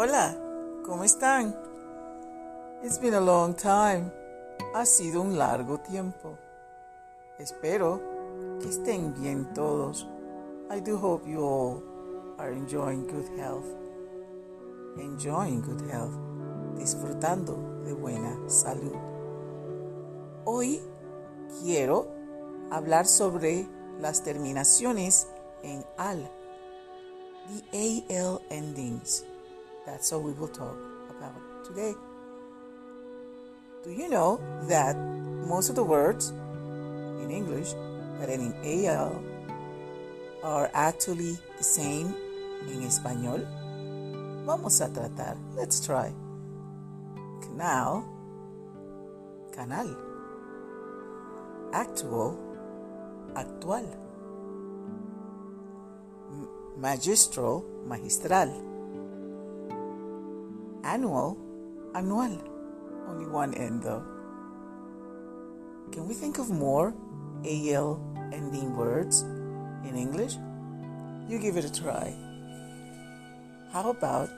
[0.00, 0.32] Hola,
[0.86, 1.56] ¿cómo están?
[2.84, 4.12] It's been a long time.
[4.72, 6.38] Ha sido un largo tiempo.
[7.36, 8.00] Espero
[8.60, 10.06] que estén bien todos.
[10.70, 11.82] I do hope you all
[12.38, 13.66] are enjoying good health.
[14.98, 16.14] Enjoying good health.
[16.76, 18.94] Disfrutando de buena salud.
[20.44, 20.80] Hoy
[21.60, 22.06] quiero
[22.70, 23.66] hablar sobre
[23.98, 25.26] las terminaciones
[25.64, 26.30] en al.
[27.72, 29.24] The AL endings.
[29.88, 30.76] That's all we will talk
[31.08, 31.94] about today.
[33.82, 34.38] Do you know
[34.68, 34.94] that
[35.48, 36.28] most of the words
[37.24, 37.72] in English
[38.20, 39.16] but in AL
[40.44, 42.14] are actually the same
[42.68, 43.48] in español?
[44.44, 45.40] Vamos a tratar.
[45.56, 46.12] Let's try.
[47.40, 48.04] Canal,
[49.56, 49.96] canal.
[51.72, 52.36] Actual,
[53.34, 53.88] actual.
[56.76, 58.77] Magistral, magistral
[60.84, 61.36] annual,
[61.94, 62.38] annual.
[63.08, 64.02] Only one N though.
[65.92, 66.94] Can we think of more
[67.44, 68.00] AL
[68.32, 69.22] ending words
[69.84, 70.36] in English?
[71.28, 72.14] You give it a try.
[73.72, 74.30] How about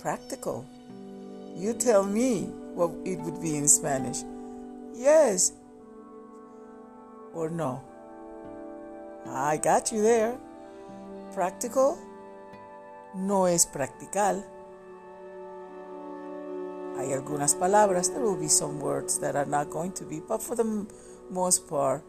[0.00, 0.66] practical?
[1.54, 4.24] You tell me what it would be in Spanish.
[4.94, 5.52] Yes
[7.34, 7.82] or no?
[9.26, 10.36] I got you there.
[11.32, 11.98] Practical
[13.14, 14.44] no es practical.
[17.02, 20.40] Hay algunas palabras, there will be some words that are not going to be, but
[20.40, 20.86] for the
[21.30, 22.04] most part,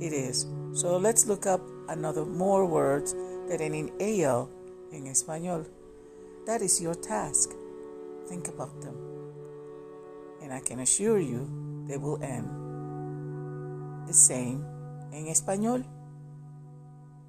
[0.00, 0.46] it is.
[0.74, 3.14] So let's look up another more words
[3.48, 4.50] that end in AL
[4.92, 5.66] in español.
[6.46, 7.52] That is your task.
[8.28, 8.94] Think about them.
[10.42, 11.48] And I can assure you
[11.88, 12.46] they will end
[14.06, 14.62] the same
[15.10, 15.84] in español.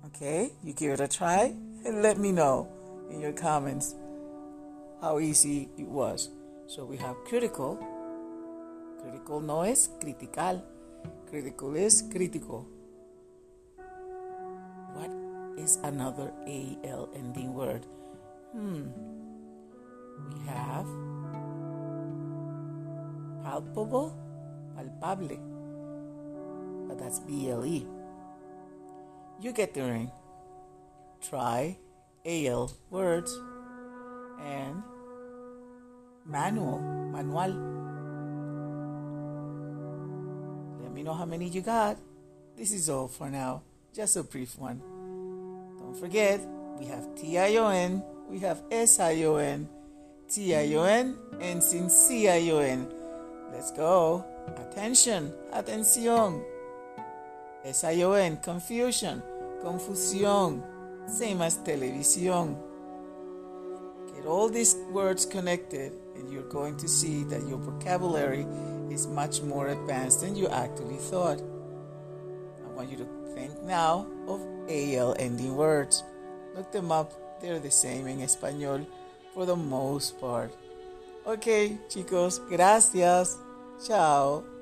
[0.08, 1.54] Okay, you give it a try
[1.86, 2.68] and let me know
[3.10, 3.96] in your comments
[5.02, 6.30] how easy it was.
[6.68, 7.78] So we have critical.
[9.02, 10.64] Critical no es critical.
[11.30, 12.66] Critical is crítico.
[14.94, 15.12] What
[15.60, 17.86] is another AL ending word?
[18.52, 18.90] Hmm.
[20.26, 20.88] We have
[23.44, 24.18] palpable,
[24.76, 25.38] palpable.
[26.88, 27.86] But that's BLE.
[29.40, 30.12] You get the ring.
[31.22, 31.78] Try
[32.26, 33.38] AL words
[34.42, 34.82] and
[36.26, 37.54] manual, manual.
[40.82, 41.98] Let me know how many you got.
[42.58, 43.62] This is all for now.
[43.94, 44.82] Just a brief one.
[45.78, 46.42] Don't forget,
[46.80, 49.70] we have T-I-O-N, we have S-I-O-N,
[50.30, 52.88] T-I-O-N, and sin C-I-O-N.
[53.54, 54.26] Let's go.
[54.58, 56.44] Attention, atención.
[57.64, 59.24] S-I-O-N, confusion,
[59.64, 60.64] confusión,
[61.08, 62.58] same as televisión.
[64.16, 65.94] Get all these words connected
[66.32, 68.46] you're going to see that your vocabulary
[68.90, 71.42] is much more advanced than you actually thought.
[72.64, 76.04] I want you to think now of AL ending words.
[76.56, 78.86] Look them up, they're the same in español
[79.34, 80.52] for the most part.
[81.26, 83.38] Ok, chicos, gracias.
[83.86, 84.55] Chao.